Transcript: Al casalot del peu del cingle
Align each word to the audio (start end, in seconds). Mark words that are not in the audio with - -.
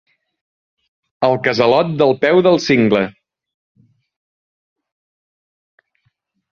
Al 1.27 1.37
casalot 1.49 1.91
del 1.99 2.15
peu 2.25 2.41
del 2.47 2.57
cingle 2.69 3.03